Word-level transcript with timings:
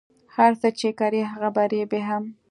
هر 0.35 0.51
څه 0.61 0.67
چی 0.79 0.89
کری 0.99 1.21
هغه 1.31 1.49
به 1.55 1.63
ریبی 1.71 2.01
هم 2.09 2.23